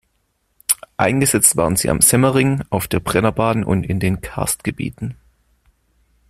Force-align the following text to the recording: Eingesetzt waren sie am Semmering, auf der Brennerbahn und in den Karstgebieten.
Eingesetzt 0.97 1.57
waren 1.57 1.75
sie 1.75 1.87
am 1.91 2.01
Semmering, 2.01 2.63
auf 2.71 2.87
der 2.87 2.99
Brennerbahn 2.99 3.63
und 3.63 3.83
in 3.83 3.99
den 3.99 4.19
Karstgebieten. 4.19 5.15